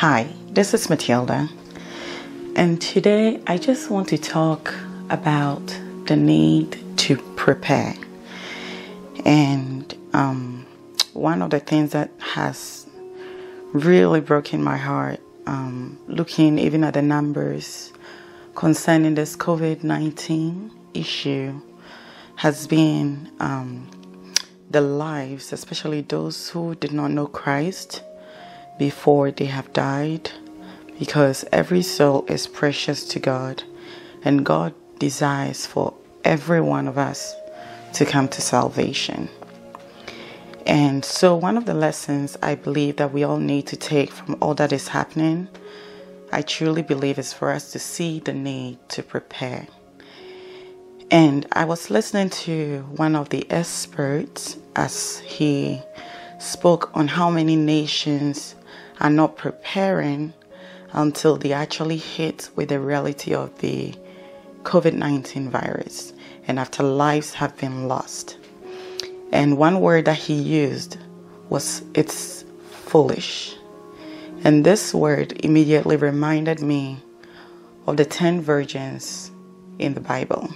Hi, 0.00 0.28
this 0.50 0.74
is 0.74 0.90
Matilda, 0.90 1.48
and 2.54 2.82
today 2.82 3.40
I 3.46 3.56
just 3.56 3.88
want 3.88 4.08
to 4.08 4.18
talk 4.18 4.74
about 5.08 5.66
the 6.04 6.16
need 6.16 6.98
to 6.98 7.16
prepare. 7.34 7.94
And 9.24 9.96
um, 10.12 10.66
one 11.14 11.40
of 11.40 11.48
the 11.48 11.60
things 11.60 11.92
that 11.92 12.10
has 12.18 12.86
really 13.72 14.20
broken 14.20 14.62
my 14.62 14.76
heart, 14.76 15.18
um, 15.46 15.98
looking 16.08 16.58
even 16.58 16.84
at 16.84 16.92
the 16.92 17.00
numbers 17.00 17.90
concerning 18.54 19.14
this 19.14 19.34
COVID 19.34 19.82
19 19.82 20.72
issue, 20.92 21.58
has 22.34 22.66
been 22.66 23.32
um, 23.40 23.88
the 24.70 24.82
lives, 24.82 25.54
especially 25.54 26.02
those 26.02 26.50
who 26.50 26.74
did 26.74 26.92
not 26.92 27.12
know 27.12 27.26
Christ 27.26 28.02
before 28.78 29.30
they 29.30 29.46
have 29.46 29.72
died 29.72 30.30
because 30.98 31.44
every 31.52 31.82
soul 31.82 32.24
is 32.28 32.46
precious 32.46 33.04
to 33.08 33.18
God 33.18 33.62
and 34.22 34.44
God 34.44 34.74
desires 34.98 35.66
for 35.66 35.94
every 36.24 36.60
one 36.60 36.88
of 36.88 36.98
us 36.98 37.34
to 37.94 38.04
come 38.04 38.28
to 38.28 38.40
salvation. 38.40 39.28
And 40.66 41.04
so, 41.04 41.36
one 41.36 41.56
of 41.56 41.64
the 41.64 41.74
lessons 41.74 42.36
I 42.42 42.56
believe 42.56 42.96
that 42.96 43.12
we 43.12 43.22
all 43.22 43.38
need 43.38 43.68
to 43.68 43.76
take 43.76 44.10
from 44.10 44.36
all 44.40 44.54
that 44.54 44.72
is 44.72 44.88
happening, 44.88 45.46
I 46.32 46.42
truly 46.42 46.82
believe 46.82 47.20
is 47.20 47.32
for 47.32 47.52
us 47.52 47.70
to 47.72 47.78
see 47.78 48.18
the 48.18 48.32
need 48.32 48.78
to 48.88 49.04
prepare. 49.04 49.68
And 51.08 51.46
I 51.52 51.66
was 51.66 51.88
listening 51.88 52.30
to 52.30 52.80
one 52.96 53.14
of 53.14 53.28
the 53.28 53.48
experts 53.48 54.56
as 54.74 55.20
he 55.20 55.80
spoke 56.40 56.90
on 56.94 57.06
how 57.06 57.30
many 57.30 57.54
nations 57.54 58.55
are 59.00 59.10
not 59.10 59.36
preparing 59.36 60.32
until 60.92 61.36
they 61.36 61.52
actually 61.52 61.96
hit 61.96 62.50
with 62.56 62.68
the 62.68 62.80
reality 62.80 63.34
of 63.34 63.58
the 63.58 63.94
COVID 64.62 64.94
19 64.94 65.50
virus 65.50 66.12
and 66.48 66.58
after 66.58 66.82
lives 66.82 67.34
have 67.34 67.56
been 67.58 67.88
lost. 67.88 68.38
And 69.32 69.58
one 69.58 69.80
word 69.80 70.04
that 70.06 70.16
he 70.16 70.34
used 70.34 70.98
was 71.48 71.82
it's 71.94 72.44
foolish. 72.70 73.56
And 74.44 74.64
this 74.64 74.94
word 74.94 75.32
immediately 75.44 75.96
reminded 75.96 76.60
me 76.60 76.98
of 77.86 77.96
the 77.96 78.04
10 78.04 78.40
virgins 78.40 79.30
in 79.78 79.94
the 79.94 80.00
Bible. 80.00 80.48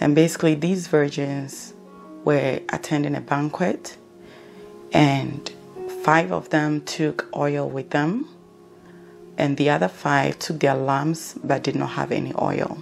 And 0.00 0.14
basically, 0.14 0.54
these 0.54 0.86
virgins 0.86 1.74
were 2.24 2.60
attending 2.68 3.14
a 3.14 3.20
banquet 3.20 3.96
and 4.92 5.50
Five 6.02 6.32
of 6.32 6.50
them 6.50 6.80
took 6.80 7.28
oil 7.36 7.68
with 7.70 7.90
them, 7.90 8.28
and 9.38 9.56
the 9.56 9.70
other 9.70 9.86
five 9.86 10.36
took 10.40 10.58
their 10.58 10.74
lamps 10.74 11.34
but 11.44 11.62
did 11.62 11.76
not 11.76 11.90
have 11.90 12.10
any 12.10 12.32
oil. 12.40 12.76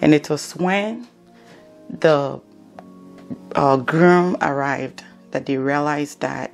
And 0.00 0.14
it 0.14 0.30
was 0.30 0.54
when 0.54 1.08
the 1.88 2.40
uh, 3.56 3.76
groom 3.78 4.36
arrived 4.42 5.02
that 5.32 5.46
they 5.46 5.56
realized 5.56 6.20
that 6.20 6.52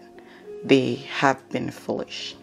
they 0.64 0.94
have 0.94 1.46
been 1.50 1.70
foolish. 1.70 2.34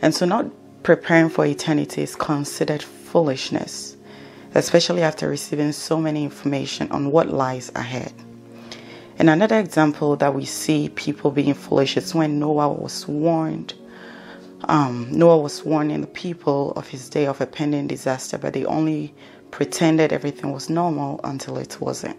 And 0.00 0.14
so, 0.14 0.24
not 0.24 0.46
preparing 0.82 1.28
for 1.28 1.44
eternity 1.44 2.02
is 2.02 2.16
considered 2.16 2.82
foolishness, 2.82 3.98
especially 4.54 5.02
after 5.02 5.28
receiving 5.28 5.72
so 5.72 6.00
many 6.00 6.24
information 6.24 6.90
on 6.90 7.10
what 7.10 7.28
lies 7.28 7.70
ahead. 7.74 8.12
And 9.18 9.30
another 9.30 9.58
example 9.58 10.16
that 10.16 10.34
we 10.34 10.44
see 10.44 10.90
people 10.90 11.30
being 11.30 11.54
foolish 11.54 11.96
is 11.96 12.14
when 12.14 12.38
Noah 12.38 12.72
was 12.72 13.08
warned. 13.08 13.72
Um, 14.64 15.08
Noah 15.10 15.38
was 15.38 15.64
warning 15.64 16.02
the 16.02 16.06
people 16.06 16.72
of 16.72 16.88
his 16.88 17.08
day 17.08 17.26
of 17.26 17.40
a 17.40 17.46
pending 17.46 17.86
disaster, 17.86 18.36
but 18.36 18.52
they 18.52 18.64
only 18.66 19.14
pretended 19.50 20.12
everything 20.12 20.52
was 20.52 20.68
normal 20.68 21.20
until 21.24 21.56
it 21.56 21.80
wasn't. 21.80 22.16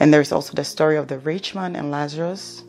And 0.00 0.12
there's 0.12 0.32
also 0.32 0.54
the 0.54 0.64
story 0.64 0.96
of 0.96 1.08
the 1.08 1.18
rich 1.18 1.54
man 1.54 1.76
and 1.76 1.90
Lazarus. 1.90 2.64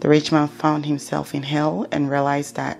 The 0.00 0.08
rich 0.08 0.30
man 0.30 0.48
found 0.48 0.84
himself 0.84 1.34
in 1.34 1.42
hell 1.42 1.86
and 1.90 2.10
realized 2.10 2.56
that 2.56 2.78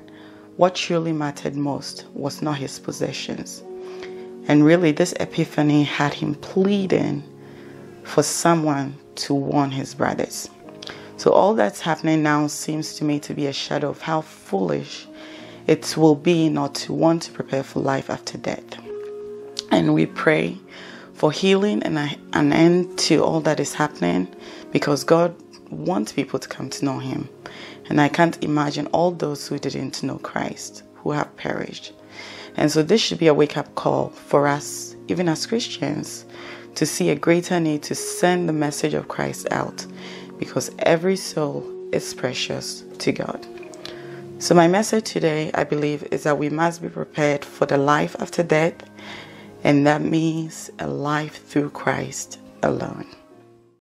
what 0.57 0.75
truly 0.75 1.13
mattered 1.13 1.57
most 1.57 2.05
was 2.13 2.43
not 2.43 2.59
his 2.59 2.79
possessions. 2.79 3.63
And 4.49 4.65
really, 4.65 4.93
this 4.93 5.15
epiphany 5.19 5.85
had 5.85 6.13
him 6.13 6.35
pleading 6.35 7.23
for 8.05 8.23
someone 8.23 8.97
to 9.15 9.35
warn 9.35 9.71
his 9.71 9.95
brothers. 9.95 10.49
So, 11.17 11.31
all 11.31 11.55
that's 11.55 11.81
happening 11.81 12.23
now 12.23 12.47
seems 12.49 12.95
to 12.97 13.05
me 13.05 13.21
to 13.21 13.35
be 13.35 13.47
a 13.47 13.53
shadow 13.53 13.91
of 13.91 14.01
how 14.01 14.23
foolish 14.23 15.07
it 15.67 15.97
will 15.97 16.17
be 16.17 16.49
not 16.49 16.75
to 16.77 16.93
want 16.93 17.23
to 17.23 17.33
prepare 17.33 17.63
for 17.63 17.81
life 17.81 18.11
after 18.11 18.39
death. 18.39 18.65
And 19.71 19.95
we 19.95 20.07
pray 20.07 20.59
for 21.15 21.31
healing 21.31 21.83
and 21.85 21.99
an 22.33 22.53
end 22.53 22.99
to 22.99 23.23
all 23.23 23.41
that 23.43 23.61
is 23.61 23.75
happening 23.75 24.35
because 24.73 25.05
God 25.05 25.35
wants 25.71 26.13
people 26.13 26.39
to 26.39 26.49
come 26.49 26.69
to 26.71 26.85
know 26.85 26.99
Him. 26.99 27.29
And 27.89 28.01
I 28.01 28.09
can't 28.09 28.43
imagine 28.43 28.87
all 28.89 29.13
those 29.13 29.47
who 29.47 29.59
didn't 29.59 30.03
know 30.03 30.19
Christ 30.19 30.83
who 31.03 31.13
have 31.13 31.37
perished. 31.37 31.93
And 32.57 32.71
so, 32.71 32.83
this 32.83 33.01
should 33.01 33.19
be 33.19 33.29
a 33.29 33.35
wake 33.35 33.57
up 33.57 33.75
call 33.75 34.11
for 34.11 34.47
us, 34.47 34.95
even 35.09 35.29
as 35.29 35.47
Christians, 35.47 36.27
to 36.75 36.87
see 36.87 37.11
a 37.11 37.15
greater 37.15 37.61
need 37.61 37.83
to 37.85 37.95
send 37.95 38.49
the 38.49 38.53
message 38.53 38.95
of 38.95 39.09
Christ 39.09 39.49
out 39.51 39.87
because 40.39 40.71
every 40.81 41.17
soul 41.17 41.67
is 41.93 42.15
precious 42.15 42.85
to 42.99 43.13
God. 43.13 43.47
So, 44.39 44.55
my 44.55 44.69
message 44.69 45.05
today, 45.05 45.51
I 45.55 45.65
believe, 45.65 46.07
is 46.11 46.25
that 46.25 46.39
we 46.39 46.51
must 46.51 46.83
be 46.83 46.89
prepared 46.89 47.45
for 47.45 47.65
the 47.65 47.79
life 47.79 48.17
after 48.19 48.43
death, 48.43 48.75
and 49.65 49.87
that 49.87 50.03
means 50.03 50.71
a 50.79 50.89
life 50.89 51.47
through 51.47 51.71
Christ 51.71 52.39
alone. 52.63 53.07